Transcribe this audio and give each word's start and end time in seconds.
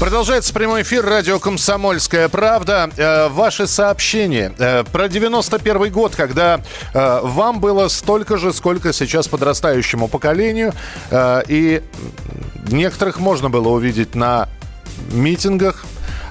Продолжается 0.00 0.54
прямой 0.54 0.80
эфир 0.80 1.04
радио 1.04 1.38
«Комсомольская 1.38 2.30
правда». 2.30 2.88
Э, 2.96 3.28
ваши 3.28 3.66
сообщения 3.66 4.50
э, 4.58 4.82
про 4.82 5.08
91 5.10 5.92
год, 5.92 6.16
когда 6.16 6.62
э, 6.94 7.20
вам 7.22 7.60
было 7.60 7.86
столько 7.88 8.38
же, 8.38 8.54
сколько 8.54 8.94
сейчас 8.94 9.28
подрастающему 9.28 10.08
поколению. 10.08 10.72
Э, 11.10 11.42
и 11.46 11.82
некоторых 12.70 13.20
можно 13.20 13.50
было 13.50 13.68
увидеть 13.68 14.14
на 14.14 14.48
митингах. 15.12 15.84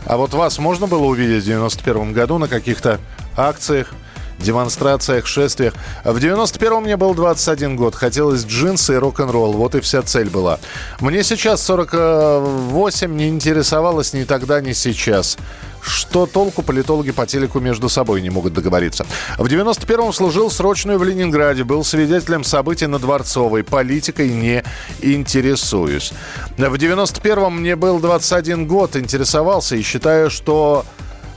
А 0.07 0.17
вот 0.17 0.33
вас 0.33 0.57
можно 0.57 0.87
было 0.87 1.03
увидеть 1.03 1.43
в 1.43 1.45
91 1.45 2.11
году 2.11 2.39
на 2.39 2.47
каких-то 2.47 2.99
акциях, 3.37 3.93
демонстрациях, 4.43 5.27
шествиях. 5.27 5.73
В 6.03 6.17
91-м 6.17 6.83
мне 6.83 6.97
был 6.97 7.13
21 7.13 7.75
год. 7.75 7.95
Хотелось 7.95 8.45
джинсы 8.45 8.93
и 8.93 8.97
рок-н-ролл. 8.97 9.53
Вот 9.53 9.75
и 9.75 9.81
вся 9.81 10.01
цель 10.01 10.29
была. 10.29 10.59
Мне 10.99 11.23
сейчас 11.23 11.61
48, 11.63 13.15
не 13.15 13.27
интересовалось 13.27 14.13
ни 14.13 14.23
тогда, 14.23 14.61
ни 14.61 14.73
сейчас. 14.73 15.37
Что 15.81 16.25
толку 16.25 16.61
политологи 16.61 17.11
по 17.11 17.25
телеку 17.25 17.59
между 17.59 17.87
собой 17.87 18.21
не 18.21 18.29
могут 18.29 18.53
договориться. 18.53 19.05
В 19.37 19.45
91-м 19.45 20.11
служил 20.11 20.51
срочную 20.51 20.99
в 20.99 21.03
Ленинграде, 21.03 21.63
был 21.63 21.83
свидетелем 21.83 22.43
событий 22.43 22.87
на 22.87 22.99
Дворцовой. 22.99 23.63
Политикой 23.63 24.29
не 24.29 24.63
интересуюсь. 25.01 26.11
В 26.57 26.73
91-м 26.73 27.61
мне 27.61 27.75
был 27.75 27.99
21 27.99 28.67
год, 28.67 28.97
интересовался 28.97 29.77
и 29.77 29.81
считаю, 29.81 30.29
что 30.29 30.85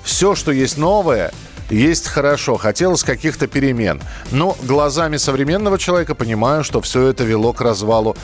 все, 0.02 0.34
что 0.34 0.50
есть 0.50 0.76
новое, 0.76 1.32
есть 1.72 2.06
хорошо, 2.08 2.56
хотелось 2.56 3.02
каких-то 3.02 3.46
перемен. 3.46 4.00
Но 4.30 4.56
глазами 4.62 5.16
современного 5.16 5.78
человека 5.78 6.14
понимаю, 6.14 6.64
что 6.64 6.80
все 6.80 7.08
это 7.08 7.24
вело 7.24 7.52
к 7.52 7.60
развалу 7.60 8.16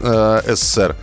э, 0.00 0.40
СССР. 0.46 0.96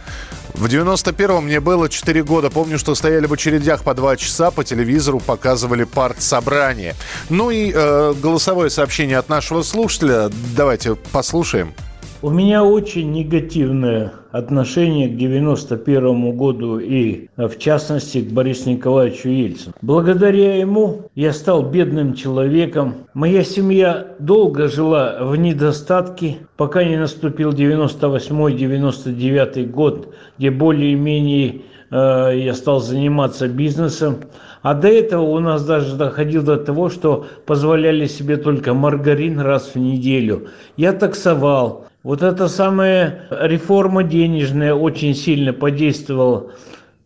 В 0.53 0.65
91-м 0.65 1.45
мне 1.45 1.59
было 1.59 1.89
4 1.89 2.23
года. 2.23 2.49
Помню, 2.49 2.77
что 2.77 2.93
стояли 2.93 3.25
в 3.25 3.33
очередях 3.33 3.83
по 3.83 3.93
2 3.93 4.17
часа, 4.17 4.51
по 4.51 4.63
телевизору 4.63 5.19
показывали 5.19 5.83
партсобрание. 5.83 6.95
Ну 7.29 7.49
и 7.49 7.71
э, 7.73 8.13
голосовое 8.21 8.69
сообщение 8.69 9.17
от 9.17 9.29
нашего 9.29 9.63
слушателя. 9.63 10.29
Давайте 10.55 10.95
послушаем. 10.95 11.73
У 12.21 12.29
меня 12.29 12.63
очень 12.63 13.11
негативное 13.11 14.13
отношение 14.33 15.07
к 15.07 15.15
91 15.15 16.35
году 16.35 16.79
и, 16.79 17.29
в 17.37 17.57
частности, 17.59 18.21
к 18.21 18.33
Борису 18.33 18.71
Николаевичу 18.71 19.29
Ельцину. 19.29 19.75
Благодаря 19.83 20.57
ему 20.57 21.11
я 21.13 21.31
стал 21.33 21.69
бедным 21.69 22.15
человеком. 22.15 22.95
Моя 23.13 23.43
семья 23.43 24.07
долго 24.17 24.69
жила 24.69 25.19
в 25.21 25.35
недостатке, 25.35 26.37
пока 26.57 26.83
не 26.83 26.97
наступил 26.97 27.51
98-99 27.51 29.67
год, 29.67 30.15
где 30.39 30.49
более-менее 30.49 31.61
э, 31.91 32.39
я 32.39 32.55
стал 32.55 32.79
заниматься 32.79 33.47
бизнесом. 33.47 34.15
А 34.63 34.73
до 34.73 34.87
этого 34.87 35.21
у 35.21 35.37
нас 35.37 35.63
даже 35.63 35.95
доходило 35.95 36.43
до 36.43 36.57
того, 36.57 36.89
что 36.89 37.27
позволяли 37.45 38.07
себе 38.07 38.37
только 38.37 38.73
маргарин 38.73 39.39
раз 39.39 39.75
в 39.75 39.77
неделю. 39.77 40.47
Я 40.75 40.93
таксовал. 40.93 41.85
Вот 42.03 42.21
эта 42.21 42.49
самая 42.49 43.27
реформа 43.31 44.03
денежная 44.03 44.73
очень 44.73 45.15
сильно 45.15 45.53
подействовала. 45.53 46.51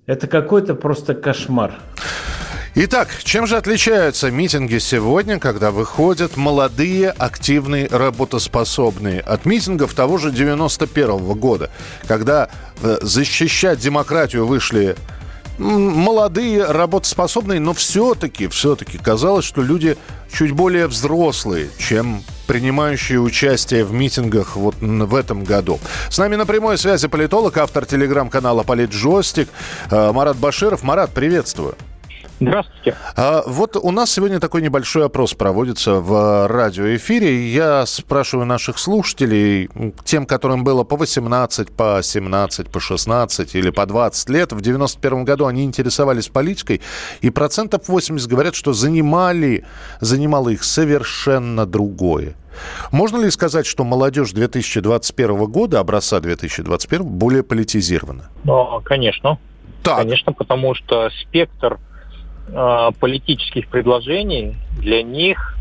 Это 0.07 0.25
какой-то 0.25 0.73
просто 0.73 1.13
кошмар. 1.13 1.75
Итак, 2.73 3.09
чем 3.23 3.45
же 3.45 3.57
отличаются 3.57 4.31
митинги 4.31 4.79
сегодня, 4.79 5.39
когда 5.39 5.69
выходят 5.69 6.35
молодые, 6.35 7.11
активные, 7.11 7.87
работоспособные, 7.87 9.19
от 9.19 9.45
митингов 9.45 9.93
того 9.93 10.17
же 10.17 10.31
91 10.31 11.09
-го 11.09 11.35
года, 11.35 11.69
когда 12.07 12.49
э, 12.81 12.97
защищать 13.01 13.79
демократию 13.79 14.47
вышли 14.47 14.95
молодые, 15.57 16.65
работоспособные, 16.65 17.59
но 17.59 17.73
все-таки, 17.73 18.47
все-таки 18.47 18.97
казалось, 18.97 19.45
что 19.45 19.61
люди 19.61 19.97
чуть 20.31 20.51
более 20.51 20.87
взрослые, 20.87 21.69
чем 21.77 22.23
принимающие 22.47 23.19
участие 23.19 23.83
в 23.83 23.91
митингах 23.91 24.55
вот 24.55 24.75
в 24.79 25.15
этом 25.15 25.43
году. 25.43 25.79
С 26.09 26.17
нами 26.17 26.35
на 26.35 26.45
прямой 26.45 26.77
связи 26.77 27.07
политолог, 27.07 27.57
автор 27.57 27.85
телеграм-канала 27.85 28.63
«Политжостик» 28.63 29.49
э, 29.91 30.11
Марат 30.11 30.37
Баширов. 30.37 30.83
Марат, 30.83 31.11
приветствую. 31.11 31.75
Здравствуйте. 32.39 32.95
А, 33.15 33.41
вот 33.47 33.75
у 33.75 33.91
нас 33.91 34.11
сегодня 34.11 34.39
такой 34.39 34.61
небольшой 34.61 35.05
опрос 35.05 35.33
проводится 35.33 35.95
в 35.95 36.47
радиоэфире. 36.47 37.47
Я 37.49 37.85
спрашиваю 37.87 38.45
наших 38.45 38.77
слушателей, 38.77 39.69
тем, 40.05 40.27
которым 40.27 40.63
было 40.63 40.83
по 40.83 40.97
18, 40.97 41.71
по 41.71 41.99
17, 42.03 42.69
по 42.69 42.79
16 42.79 43.55
или 43.55 43.71
по 43.71 43.85
20 43.87 44.29
лет, 44.29 44.51
в 44.51 44.61
91 44.61 45.25
году 45.25 45.47
они 45.47 45.63
интересовались 45.63 46.27
политикой, 46.27 46.81
и 47.21 47.31
процентов 47.31 47.87
80 47.87 48.29
говорят, 48.29 48.53
что 48.53 48.73
занимали, 48.73 49.65
занимало 49.99 50.49
их 50.49 50.63
совершенно 50.63 51.65
другое. 51.65 52.35
Можно 52.91 53.17
ли 53.17 53.31
сказать, 53.31 53.65
что 53.65 53.83
молодежь 53.83 54.31
2021 54.31 55.45
года, 55.45 55.79
образца 55.79 56.19
2021, 56.19 57.03
более 57.03 57.43
политизирована? 57.43 58.29
Ну, 58.43 58.81
конечно. 58.83 59.39
Так. 59.83 59.99
Конечно, 59.99 60.33
потому 60.33 60.75
что 60.75 61.09
спектр 61.21 61.79
политических 62.99 63.67
предложений 63.67 64.55
для 64.79 65.03
них 65.03 65.57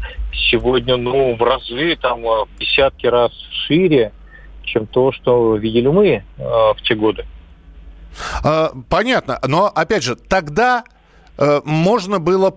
сегодня 0.50 0.96
ну, 0.96 1.34
в 1.36 1.42
разы, 1.42 1.96
там, 1.96 2.22
в 2.22 2.48
десятки 2.58 3.06
раз 3.06 3.32
шире, 3.66 4.12
чем 4.64 4.86
то, 4.86 5.12
что 5.12 5.56
видели 5.56 5.88
мы 5.88 6.06
э, 6.06 6.22
в 6.38 6.76
те 6.82 6.94
годы. 6.94 7.24
А, 8.44 8.72
понятно. 8.88 9.38
Но, 9.46 9.66
опять 9.66 10.02
же, 10.02 10.16
тогда 10.16 10.84
э, 11.38 11.60
можно 11.64 12.18
было 12.18 12.54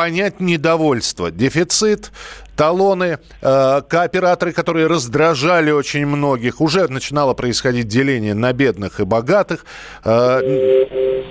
понять 0.00 0.40
недовольство. 0.40 1.30
Дефицит, 1.30 2.10
талоны, 2.56 3.18
э, 3.42 3.82
кооператоры, 3.86 4.52
которые 4.52 4.86
раздражали 4.86 5.70
очень 5.72 6.06
многих. 6.06 6.62
Уже 6.62 6.88
начинало 6.88 7.34
происходить 7.34 7.86
деление 7.86 8.32
на 8.32 8.54
бедных 8.54 9.00
и 9.00 9.04
богатых. 9.04 9.66
Э, 10.02 10.40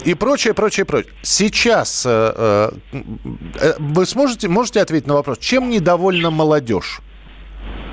и 0.06 0.13
прочее, 0.13 0.53
прочее, 0.53 0.85
прочее. 0.85 1.12
Сейчас 1.24 2.06
э, 2.06 2.12
э, 2.12 2.72
э 3.59 3.74
вы 3.80 4.06
сможете, 4.06 4.47
можете 4.47 4.81
ответить 4.81 5.07
на 5.07 5.16
вопрос, 5.16 5.40
чем 5.40 5.72
недовольна 5.72 6.30
молодежь? 6.30 7.01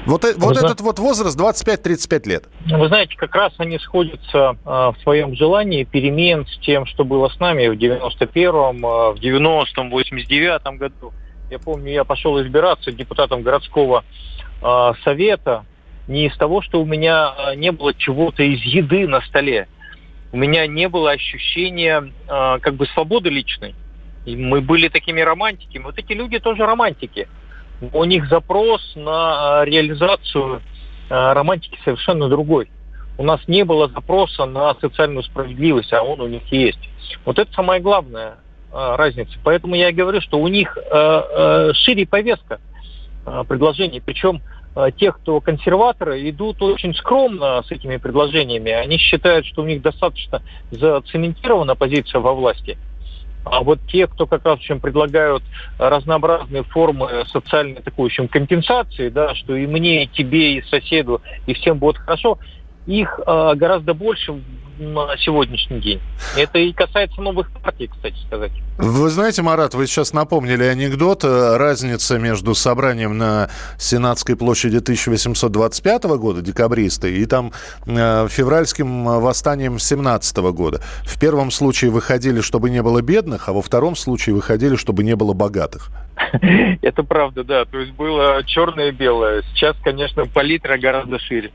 Вот, 0.06 0.24
э, 0.24 0.34
вот 0.36 0.56
этот 0.56 0.80
вот 0.80 0.98
возраст 0.98 1.38
25-35 1.38 2.28
лет. 2.28 2.44
Вы 2.64 2.88
знаете, 2.88 3.16
как 3.16 3.34
раз 3.34 3.52
они 3.58 3.78
сходятся 3.78 4.56
э, 4.64 4.68
в 4.68 4.96
своем 5.02 5.34
желании 5.34 5.84
перемен 5.84 6.46
с 6.46 6.58
тем, 6.58 6.86
что 6.86 7.04
было 7.04 7.28
с 7.28 7.38
нами 7.40 7.66
в 7.66 7.72
91-м, 7.72 8.76
э, 8.78 9.12
в 9.12 9.16
90-м, 9.16 9.92
89-м 9.92 10.76
году. 10.78 11.12
Я 11.50 11.58
помню, 11.58 11.92
я 11.92 12.04
пошел 12.04 12.40
избираться 12.40 12.92
депутатом 12.92 13.42
городского 13.42 14.04
э, 14.62 14.92
совета 15.02 15.64
не 16.06 16.28
из 16.28 16.36
того, 16.36 16.62
что 16.62 16.80
у 16.80 16.86
меня 16.86 17.34
не 17.56 17.72
было 17.72 17.92
чего-то 17.92 18.44
из 18.44 18.62
еды 18.62 19.08
на 19.08 19.20
столе. 19.22 19.66
У 20.30 20.36
меня 20.36 20.64
не 20.68 20.88
было 20.88 21.10
ощущения 21.10 22.12
как 22.28 22.74
бы 22.74 22.86
свободы 22.86 23.28
личной. 23.28 23.74
И 24.24 24.36
мы 24.36 24.60
были 24.60 24.86
такими 24.86 25.20
романтиками. 25.20 25.82
Вот 25.82 25.98
эти 25.98 26.12
люди 26.12 26.38
тоже 26.38 26.64
романтики 26.64 27.26
у 27.80 28.04
них 28.04 28.28
запрос 28.28 28.92
на 28.94 29.62
э, 29.62 29.64
реализацию 29.66 30.62
э, 31.08 31.32
романтики 31.32 31.78
совершенно 31.84 32.28
другой. 32.28 32.70
У 33.18 33.24
нас 33.24 33.40
не 33.46 33.64
было 33.64 33.88
запроса 33.88 34.46
на 34.46 34.74
социальную 34.74 35.22
справедливость, 35.22 35.92
а 35.92 36.02
он 36.02 36.20
у 36.20 36.26
них 36.26 36.42
есть. 36.52 36.78
Вот 37.24 37.38
это 37.38 37.52
самая 37.52 37.80
главная 37.80 38.36
э, 38.72 38.96
разница. 38.96 39.38
Поэтому 39.42 39.74
я 39.74 39.92
говорю, 39.92 40.20
что 40.20 40.38
у 40.38 40.48
них 40.48 40.76
шире 41.74 42.06
повестка 42.06 42.60
предложений. 43.48 44.02
Причем 44.04 44.40
те, 44.98 45.10
кто 45.10 45.40
консерваторы, 45.40 46.28
идут 46.30 46.62
очень 46.62 46.94
скромно 46.94 47.62
с 47.66 47.70
этими 47.72 47.96
предложениями. 47.96 48.70
Они 48.70 48.98
считают, 48.98 49.46
что 49.46 49.62
у 49.62 49.66
них 49.66 49.82
достаточно 49.82 50.42
зацементирована 50.70 51.74
позиция 51.74 52.20
во 52.20 52.34
власти– 52.34 52.78
а 53.46 53.62
вот 53.62 53.78
те, 53.86 54.08
кто 54.08 54.26
как 54.26 54.44
раз 54.44 54.54
общем, 54.54 54.80
предлагают 54.80 55.44
разнообразные 55.78 56.64
формы 56.64 57.24
социальной 57.28 57.80
такой, 57.80 58.04
в 58.04 58.06
общем, 58.06 58.26
компенсации, 58.26 59.08
да, 59.08 59.34
что 59.34 59.54
и 59.54 59.66
мне, 59.66 60.04
и 60.04 60.08
тебе, 60.08 60.54
и 60.54 60.62
соседу, 60.62 61.22
и 61.46 61.54
всем 61.54 61.78
будет 61.78 61.98
хорошо, 61.98 62.38
их 62.86 63.20
э, 63.26 63.54
гораздо 63.56 63.94
больше 63.94 64.40
на 64.78 65.16
сегодняшний 65.16 65.80
день. 65.80 66.00
Это 66.36 66.58
и 66.58 66.72
касается 66.72 67.20
новых 67.20 67.50
партий, 67.50 67.88
кстати 67.88 68.16
сказать. 68.26 68.52
Вы 68.78 69.08
знаете, 69.08 69.42
Марат, 69.42 69.74
вы 69.74 69.86
сейчас 69.86 70.12
напомнили 70.12 70.64
анекдот. 70.64 71.24
Э, 71.24 71.56
разница 71.56 72.18
между 72.18 72.54
собранием 72.54 73.16
на 73.16 73.48
Сенатской 73.78 74.36
площади 74.36 74.76
1825 74.76 76.04
года, 76.18 76.42
декабристы, 76.42 77.16
и 77.16 77.26
там 77.26 77.52
э, 77.86 78.28
февральским 78.28 79.04
восстанием 79.04 79.78
17 79.78 80.36
года. 80.52 80.80
В 81.02 81.18
первом 81.18 81.50
случае 81.50 81.90
выходили, 81.90 82.40
чтобы 82.40 82.70
не 82.70 82.82
было 82.82 83.00
бедных, 83.00 83.48
а 83.48 83.52
во 83.52 83.62
втором 83.62 83.96
случае 83.96 84.34
выходили, 84.34 84.76
чтобы 84.76 85.04
не 85.04 85.16
было 85.16 85.32
богатых. 85.32 85.90
Это 86.82 87.02
правда, 87.02 87.44
да. 87.44 87.64
То 87.64 87.78
есть 87.78 87.92
было 87.92 88.42
черное 88.44 88.88
и 88.88 88.92
белое. 88.92 89.42
Сейчас, 89.54 89.76
конечно, 89.82 90.26
палитра 90.26 90.78
гораздо 90.78 91.18
шире. 91.18 91.50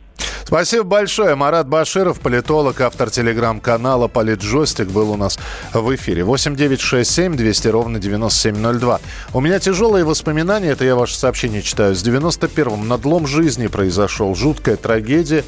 Спасибо 0.51 0.83
большое. 0.83 1.36
Марат 1.36 1.69
Баширов, 1.69 2.19
политолог, 2.19 2.81
автор 2.81 3.09
телеграм-канала 3.09 4.09
«Политжостик» 4.09 4.89
был 4.89 5.12
у 5.12 5.15
нас 5.15 5.39
в 5.71 5.95
эфире. 5.95 6.25
8 6.25 6.57
9 6.57 6.81
6 6.81 7.09
7 7.09 7.38
200 7.38 7.68
ровно 7.69 8.00
9702. 8.00 9.00
У 9.33 9.39
меня 9.39 9.59
тяжелые 9.59 10.03
воспоминания, 10.03 10.71
это 10.71 10.83
я 10.83 10.98
ваше 10.98 11.15
сообщение 11.15 11.62
читаю. 11.62 11.95
С 11.95 12.06
91-м 12.06 12.86
надлом 12.86 13.27
жизни 13.27 13.68
произошел. 13.68 14.36
Жуткая 14.36 14.75
трагедия. 14.75 15.45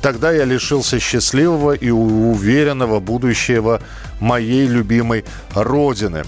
Тогда 0.00 0.30
я 0.30 0.44
лишился 0.44 1.00
счастливого 1.00 1.72
и 1.72 1.90
уверенного 1.90 3.00
будущего 3.00 3.82
моей 4.20 4.68
любимой 4.68 5.24
родины. 5.52 6.22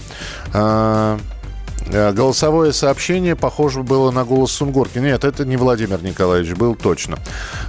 Э, 1.89 2.11
голосовое 2.11 2.73
сообщение 2.73 3.35
похоже 3.35 3.83
было 3.83 4.11
на 4.11 4.25
голос 4.25 4.51
Сунгорки. 4.51 4.99
Нет, 4.99 5.23
это 5.23 5.45
не 5.45 5.57
Владимир 5.57 6.01
Николаевич 6.03 6.55
был 6.55 6.75
точно. 6.75 7.17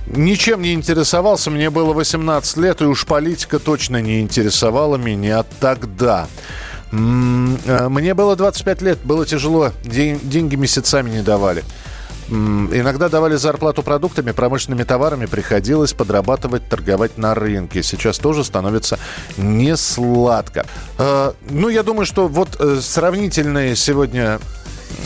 Ничем 0.06 0.62
не 0.62 0.74
интересовался, 0.74 1.50
мне 1.50 1.70
было 1.70 1.92
18 1.92 2.56
лет, 2.56 2.80
и 2.80 2.84
уж 2.84 3.06
политика 3.06 3.58
точно 3.58 4.00
не 4.00 4.20
интересовала 4.20 4.96
меня 4.96 5.44
тогда. 5.60 6.26
Э, 6.90 6.96
мне 6.96 8.14
было 8.14 8.34
25 8.36 8.82
лет, 8.82 8.98
было 9.04 9.24
тяжело, 9.26 9.72
деньги 9.84 10.56
месяцами 10.56 11.10
не 11.10 11.22
давали. 11.22 11.64
Иногда 12.30 13.08
давали 13.08 13.36
зарплату 13.36 13.82
продуктами, 13.82 14.32
промышленными 14.32 14.82
товарами, 14.82 15.24
приходилось 15.24 15.94
подрабатывать, 15.94 16.68
торговать 16.68 17.16
на 17.16 17.34
рынке. 17.34 17.82
Сейчас 17.82 18.18
тоже 18.18 18.44
становится 18.44 18.98
не 19.38 19.76
сладко. 19.76 20.66
Э, 20.98 21.32
ну, 21.48 21.70
я 21.70 21.82
думаю, 21.82 22.04
что 22.04 22.28
вот 22.28 22.56
э, 22.58 22.80
сравнительные 22.82 23.74
сегодня 23.76 24.40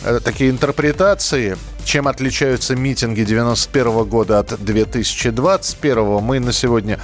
э, 0.04 0.18
такие 0.24 0.50
интерпретации, 0.50 1.56
чем 1.84 2.08
отличаются 2.08 2.74
митинги 2.74 3.22
91 3.22 4.04
года 4.04 4.40
от 4.40 4.60
2021, 4.62 6.04
мы 6.22 6.40
на 6.40 6.52
сегодня 6.52 6.98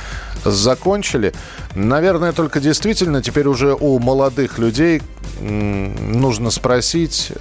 закончили. 0.45 1.33
Наверное, 1.77 2.33
только 2.33 2.59
действительно 2.59 3.23
теперь 3.23 3.47
уже 3.47 3.73
у 3.73 4.01
молодых 4.01 4.59
людей 4.59 5.01
нужно 5.41 6.51
спросить 6.51 7.33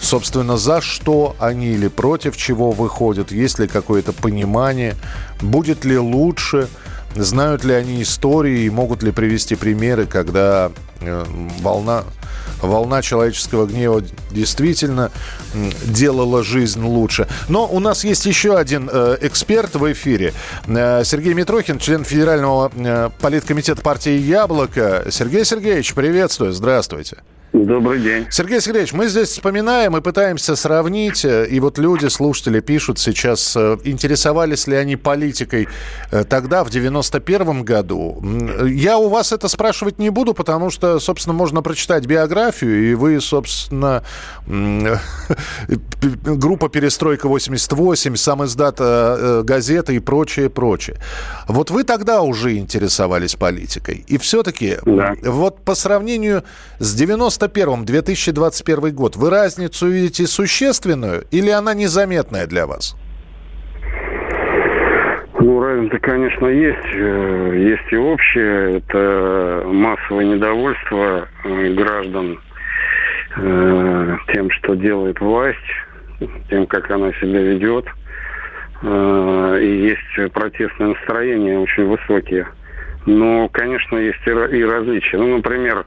собственно, 0.00 0.56
за 0.56 0.80
что 0.80 1.36
они 1.38 1.68
или 1.68 1.88
против 1.88 2.36
чего 2.36 2.70
выходят, 2.72 3.32
есть 3.32 3.58
ли 3.58 3.68
какое-то 3.68 4.12
понимание, 4.12 4.96
будет 5.40 5.84
ли 5.84 5.98
лучше, 5.98 6.68
знают 7.14 7.64
ли 7.64 7.74
они 7.74 8.02
истории 8.02 8.62
и 8.62 8.70
могут 8.70 9.02
ли 9.02 9.10
привести 9.12 9.56
примеры, 9.56 10.06
когда 10.06 10.70
э, 11.00 11.24
волна, 11.60 12.04
волна 12.62 13.02
человеческого 13.02 13.66
гнева 13.66 14.02
действительно 14.30 15.10
делала 15.84 16.42
жизнь 16.42 16.82
лучше. 16.82 17.26
Но 17.48 17.66
у 17.66 17.80
нас 17.80 18.04
есть 18.04 18.26
еще 18.26 18.56
один 18.56 18.88
э, 18.92 19.18
эксперт 19.22 19.74
в 19.74 19.92
эфире. 19.92 20.32
Э, 20.66 21.02
Сергей 21.04 21.34
Митрохин, 21.34 21.78
член 21.78 22.04
Федерального 22.04 22.70
э, 22.74 23.10
политкомитета 23.20 23.82
партии 23.82 24.16
«Яблоко». 24.16 25.06
Сергей 25.10 25.44
Сергеевич, 25.44 25.94
приветствую, 25.94 26.52
здравствуйте. 26.52 27.18
Добрый 27.52 27.98
день. 27.98 28.28
Сергей 28.30 28.60
Сергеевич, 28.60 28.92
мы 28.92 29.08
здесь 29.08 29.30
вспоминаем 29.30 29.96
и 29.96 30.00
пытаемся 30.00 30.54
сравнить, 30.54 31.24
э, 31.24 31.48
и 31.48 31.58
вот 31.58 31.78
люди, 31.78 32.06
слушатели 32.06 32.60
пишут 32.60 33.00
сейчас, 33.00 33.56
э, 33.56 33.76
интересовались 33.82 34.68
ли 34.68 34.76
они 34.76 34.94
политикой 34.94 35.66
э, 36.12 36.22
тогда, 36.22 36.62
в 36.62 36.70
91 36.70 37.64
году. 37.64 38.22
Я 38.64 38.98
у 38.98 39.08
вас 39.08 39.32
это 39.32 39.48
спрашивать 39.48 39.98
не 39.98 40.10
буду, 40.10 40.32
потому 40.32 40.70
что, 40.70 41.00
собственно, 41.00 41.34
можно 41.34 41.60
прочитать 41.60 42.06
биографию, 42.06 42.88
и 42.88 42.94
вы, 42.94 43.20
собственно, 43.20 44.04
группа 44.46 46.68
«Перестройка 46.68 47.26
88», 47.26 48.14
сам 48.14 48.44
издат 48.44 48.78
газеты 49.44 49.96
и 49.96 49.98
прочее, 49.98 50.50
прочее. 50.50 50.98
Вот 51.48 51.72
вы 51.72 51.82
тогда 51.82 52.22
уже 52.22 52.58
интересовались 52.58 53.34
политикой, 53.34 54.04
и 54.06 54.18
все-таки 54.18 54.76
да. 54.84 55.16
вот 55.24 55.64
по 55.64 55.74
сравнению 55.74 56.44
с 56.78 56.94
90 56.94 57.39
91 57.40 57.86
2021 57.86 58.94
год, 58.94 59.16
вы 59.16 59.30
разницу 59.30 59.86
видите 59.86 60.26
существенную 60.26 61.24
или 61.30 61.48
она 61.48 61.72
незаметная 61.72 62.46
для 62.46 62.66
вас? 62.66 62.96
Ну, 65.40 65.62
разница, 65.62 65.98
конечно, 66.00 66.46
есть. 66.46 66.76
Э, 66.92 67.54
есть 67.56 67.92
и 67.92 67.96
общее. 67.96 68.76
Это 68.78 69.62
массовое 69.66 70.26
недовольство 70.26 71.28
э, 71.44 71.72
граждан 71.72 72.38
э, 73.36 74.16
тем, 74.34 74.50
что 74.50 74.74
делает 74.74 75.18
власть, 75.20 75.56
тем, 76.50 76.66
как 76.66 76.90
она 76.90 77.10
себя 77.14 77.40
ведет. 77.40 77.86
И 78.82 79.92
есть 79.92 80.32
протестные 80.32 80.94
настроения 80.94 81.58
очень 81.58 81.86
высокие. 81.86 82.46
Но, 83.04 83.46
конечно, 83.48 83.98
есть 83.98 84.26
и 84.26 84.64
различия. 84.64 85.18
Ну, 85.18 85.36
например, 85.36 85.84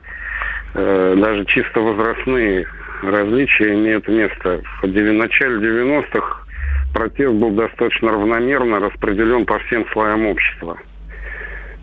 даже 0.74 1.46
чисто 1.46 1.82
возрастные 1.82 2.66
различия 3.04 3.74
имеют 3.74 4.08
место. 4.08 4.62
В 4.82 4.88
начале 4.88 5.58
90-х 5.58 6.44
протест 6.94 7.34
был 7.34 7.52
достаточно 7.52 8.12
равномерно 8.12 8.80
распределен 8.80 9.46
по 9.46 9.60
всем 9.60 9.86
слоям 9.92 10.26
общества. 10.26 10.78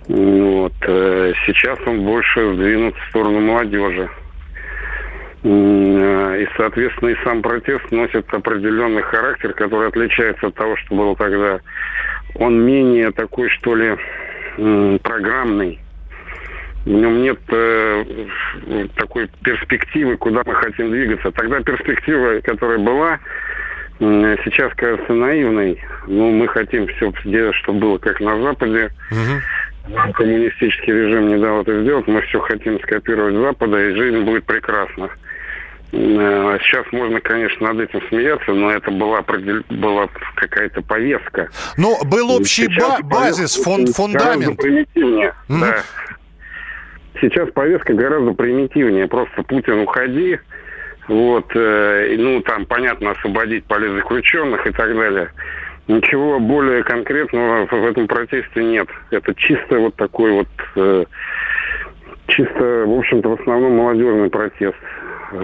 Вот. 0.09 0.73
Э, 0.83 1.33
сейчас 1.47 1.79
он 1.87 2.05
больше 2.05 2.55
сдвинут 2.55 2.97
в 2.97 3.09
сторону 3.11 3.41
молодежи. 3.41 4.09
Э, 5.43 6.43
и, 6.43 6.49
соответственно, 6.57 7.11
и 7.11 7.25
сам 7.25 7.43
протест 7.43 7.91
носит 7.91 8.33
определенный 8.33 9.03
характер, 9.03 9.53
который 9.53 9.89
отличается 9.89 10.49
от 10.49 10.55
того, 10.55 10.77
что 10.77 10.95
было 10.95 11.17
тогда. 11.17 11.61
Он 12.35 12.65
менее 12.65 13.11
такой, 13.13 13.49
что 13.51 13.75
ли, 13.75 13.97
программный 15.03 15.79
в 16.85 16.89
нем 16.89 17.23
нет 17.23 17.39
э, 17.49 18.05
такой 18.97 19.29
перспективы, 19.43 20.17
куда 20.17 20.43
мы 20.47 20.55
хотим 20.55 20.91
двигаться. 20.91 21.31
Тогда 21.33 21.61
перспектива, 21.61 22.41
которая 22.41 22.79
была, 22.79 23.19
э, 23.99 24.37
сейчас 24.45 24.73
кажется 24.77 25.13
наивной. 25.13 25.79
Но 26.07 26.31
мы 26.31 26.49
хотим 26.49 26.87
все 26.89 27.13
сделать, 27.25 27.55
чтобы 27.57 27.81
было 27.81 27.99
как 27.99 28.21
на 28.21 28.41
Западе. 28.41 28.91
Угу. 29.11 30.13
Коммунистический 30.15 30.93
режим 30.93 31.29
не 31.29 31.37
дал 31.37 31.63
это 31.63 31.83
сделать. 31.83 32.07
Мы 32.07 32.23
все 32.23 32.41
хотим 32.41 32.81
скопировать 32.81 33.35
Запада, 33.35 33.79
и 33.89 33.95
жизнь 33.95 34.21
будет 34.21 34.45
прекрасна. 34.45 35.11
Э, 35.93 36.59
сейчас 36.63 36.87
можно, 36.93 37.21
конечно, 37.21 37.73
над 37.73 37.91
этим 37.91 38.01
смеяться, 38.09 38.53
но 38.53 38.71
это 38.71 38.91
была, 38.91 39.23
была 39.69 40.09
какая-то 40.37 40.81
повестка. 40.83 41.51
Ну, 41.77 41.99
был 42.05 42.31
общий 42.31 42.69
ба- 42.69 43.01
базис, 43.03 43.57
фон, 43.57 43.87
фундамент. 43.87 44.57
Примитивнее, 44.57 45.35
да. 45.49 45.83
Сейчас 47.21 47.51
повестка 47.51 47.95
гораздо 47.95 48.33
примитивнее. 48.33 49.09
Просто 49.09 49.43
Путин 49.43 49.81
уходи, 49.81 50.39
вот, 51.09 51.51
э, 51.55 52.17
ну, 52.19 52.41
там, 52.43 52.67
понятно, 52.67 53.11
освободить 53.13 53.65
политзаключенных 53.65 54.67
и 54.67 54.71
так 54.71 54.95
далее. 54.95 55.31
Ничего 55.89 56.39
более 56.39 56.85
конкретного 56.85 57.67
в 57.67 57.87
этом 57.87 58.07
протесте 58.07 58.63
нет. 58.63 58.89
Это 59.11 59.35
чисто 59.35 59.81
вот 59.81 59.97
такой 59.97 60.31
вот, 60.31 60.49
э, 60.77 61.05
чисто, 62.29 62.85
в 62.87 62.99
общем-то, 62.99 63.29
в 63.29 63.41
основном 63.41 63.77
молодежный 63.77 64.31
протест. 64.31 64.77
Э, 65.33 65.37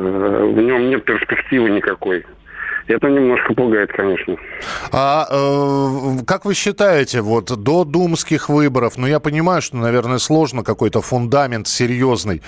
в 0.45 0.57
нем 0.61 0.89
нет 0.89 1.05
перспективы 1.05 1.71
никакой. 1.71 2.25
Это 2.89 3.09
немножко 3.09 3.53
пугает, 3.55 3.91
конечно. 3.93 4.37
А 4.93 5.27
э, 5.29 6.25
как 6.25 6.45
вы 6.45 6.55
считаете, 6.55 7.21
вот 7.21 7.47
до 7.47 7.85
думских 7.85 8.49
выборов, 8.49 8.97
ну 8.97 9.07
я 9.07 9.19
понимаю, 9.19 9.61
что, 9.61 9.77
наверное, 9.77 10.19
сложно 10.19 10.63
какой-то 10.63 11.01
фундамент 11.01 11.67
серьезный, 11.67 12.43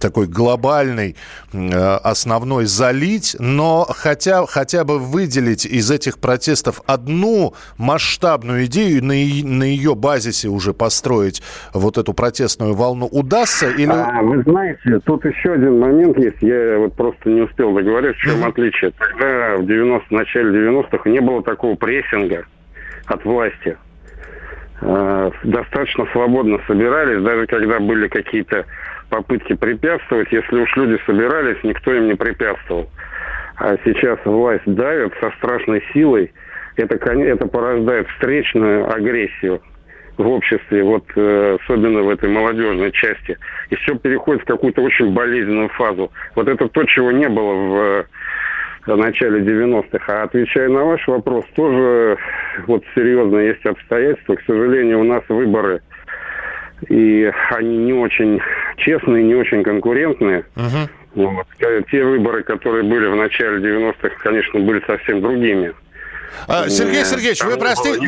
такой 0.00 0.26
глобальный, 0.28 1.16
э, 1.52 1.96
основной 2.04 2.64
залить, 2.64 3.36
но 3.38 3.86
хотя, 3.88 4.46
хотя 4.46 4.84
бы 4.84 4.98
выделить 4.98 5.66
из 5.66 5.90
этих 5.90 6.18
протестов 6.18 6.80
одну 6.86 7.52
масштабную 7.76 8.64
идею, 8.66 9.04
на, 9.04 9.12
на 9.12 9.64
ее 9.64 9.94
базисе 9.94 10.48
уже 10.48 10.72
построить 10.72 11.42
вот 11.74 11.98
эту 11.98 12.14
протестную 12.14 12.74
волну, 12.74 13.06
удастся? 13.06 13.68
Или... 13.68 13.92
А, 13.92 14.22
вы 14.22 14.42
знаете, 14.42 15.00
тут 15.04 15.24
еще 15.26 15.52
один 15.52 15.78
момент 15.78 16.16
есть, 16.16 16.40
я 16.40 16.78
вот 16.78 16.94
просто 16.94 17.28
не 17.28 17.42
успел 17.42 17.74
договорить, 17.74 18.16
в 18.16 18.20
чем 18.20 18.44
отличие. 18.44 18.92
Тогда 18.92 19.56
в 19.58 19.66
90, 19.82 20.08
в 20.08 20.10
начале 20.12 20.68
90-х 20.68 21.10
не 21.10 21.20
было 21.20 21.42
такого 21.42 21.74
прессинга 21.74 22.44
от 23.06 23.24
власти. 23.24 23.76
э, 24.80 25.30
достаточно 25.44 26.06
свободно 26.12 26.58
собирались, 26.66 27.22
даже 27.22 27.46
когда 27.46 27.78
были 27.78 28.08
какие-то 28.08 28.64
попытки 29.10 29.54
препятствовать, 29.54 30.32
если 30.32 30.60
уж 30.60 30.76
люди 30.76 30.98
собирались, 31.06 31.62
никто 31.62 31.92
им 31.94 32.06
не 32.06 32.14
препятствовал. 32.14 32.88
А 33.56 33.76
сейчас 33.84 34.18
власть 34.24 34.64
давит 34.66 35.12
со 35.20 35.30
страшной 35.32 35.84
силой, 35.92 36.32
это, 36.76 36.96
это 36.96 37.46
порождает 37.46 38.08
встречную 38.08 38.90
агрессию 38.90 39.60
в 40.16 40.28
обществе, 40.28 40.82
вот 40.82 41.04
э, 41.16 41.58
особенно 41.62 42.02
в 42.02 42.10
этой 42.10 42.28
молодежной 42.28 42.90
части. 42.92 43.36
И 43.70 43.76
все 43.76 43.96
переходит 43.96 44.42
в 44.42 44.46
какую-то 44.46 44.82
очень 44.82 45.12
болезненную 45.12 45.68
фазу. 45.70 46.10
Вот 46.34 46.48
это 46.48 46.68
то, 46.68 46.84
чего 46.84 47.12
не 47.12 47.28
было 47.28 47.54
в 47.54 48.06
в 48.86 48.96
начале 48.96 49.40
90-х. 49.40 50.04
А 50.08 50.24
отвечая 50.24 50.68
на 50.68 50.84
ваш 50.84 51.06
вопрос, 51.06 51.44
тоже 51.54 52.18
вот 52.66 52.84
серьезно 52.94 53.38
есть 53.38 53.64
обстоятельства. 53.64 54.34
К 54.34 54.42
сожалению, 54.46 55.00
у 55.00 55.04
нас 55.04 55.22
выборы, 55.28 55.80
и 56.88 57.30
они 57.50 57.78
не 57.78 57.92
очень 57.92 58.40
честные, 58.76 59.24
не 59.24 59.34
очень 59.34 59.62
конкурентные. 59.62 60.44
Uh-huh. 60.56 60.88
Вот. 61.14 61.46
Те 61.90 62.04
выборы, 62.04 62.42
которые 62.42 62.84
были 62.84 63.06
в 63.06 63.16
начале 63.16 63.58
90-х, 63.58 64.16
конечно, 64.22 64.60
были 64.60 64.82
совсем 64.86 65.20
другими. 65.20 65.72
А, 66.46 66.68
Сергей 66.68 67.04
Сергеевич, 67.04 67.42
вы 67.44 67.56
простите... 67.56 67.98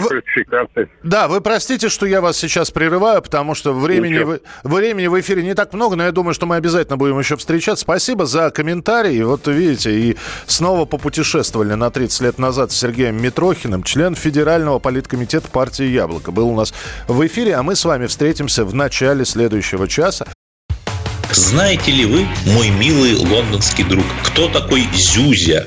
Да, 1.02 1.28
вы 1.28 1.40
простите, 1.40 1.88
что 1.88 2.06
я 2.06 2.20
вас 2.20 2.36
сейчас 2.36 2.70
прерываю, 2.70 3.22
потому 3.22 3.54
что 3.54 3.72
времени, 3.72 4.18
в... 4.18 4.40
времени 4.62 5.06
в 5.06 5.20
эфире 5.20 5.42
не 5.42 5.54
так 5.54 5.72
много, 5.72 5.96
но 5.96 6.04
я 6.04 6.12
думаю, 6.12 6.34
что 6.34 6.46
мы 6.46 6.56
обязательно 6.56 6.96
будем 6.96 7.18
еще 7.18 7.36
встречаться. 7.36 7.82
Спасибо 7.82 8.26
за 8.26 8.50
комментарий. 8.50 9.22
Вот 9.22 9.46
видите, 9.46 9.92
и 9.92 10.16
снова 10.46 10.84
попутешествовали 10.84 11.74
на 11.74 11.90
30 11.90 12.20
лет 12.22 12.38
назад 12.38 12.72
с 12.72 12.76
Сергеем 12.76 13.20
Митрохиным, 13.20 13.82
член 13.82 14.14
Федерального 14.14 14.78
политкомитета 14.78 15.48
партии 15.48 15.84
«Яблоко». 15.84 16.30
Был 16.30 16.48
у 16.48 16.56
нас 16.56 16.74
в 17.08 17.26
эфире, 17.26 17.54
а 17.54 17.62
мы 17.62 17.76
с 17.76 17.84
вами 17.84 18.06
встретимся 18.06 18.64
в 18.64 18.74
начале 18.74 19.24
следующего 19.24 19.88
часа. 19.88 20.26
Знаете 21.30 21.90
ли 21.90 22.04
вы, 22.04 22.26
мой 22.46 22.70
милый 22.70 23.16
лондонский 23.16 23.84
друг, 23.84 24.04
кто 24.22 24.48
такой 24.48 24.82
Зюзя? 24.92 25.66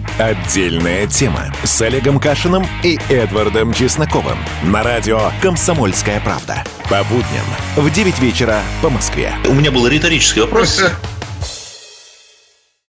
Отдельная 0.21 1.07
тема 1.07 1.51
с 1.63 1.81
Олегом 1.81 2.19
Кашиным 2.19 2.63
и 2.83 2.99
Эдвардом 3.09 3.73
Чесноковым 3.73 4.37
на 4.61 4.83
радио 4.83 5.19
«Комсомольская 5.41 6.19
правда». 6.19 6.63
По 6.91 7.03
будням 7.05 7.43
в 7.75 7.89
9 7.89 8.19
вечера 8.19 8.61
по 8.83 8.91
Москве. 8.91 9.33
У 9.47 9.53
меня 9.55 9.71
был 9.71 9.87
риторический 9.87 10.41
вопрос. 10.41 10.79